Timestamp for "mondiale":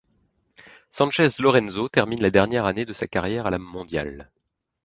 3.59-4.31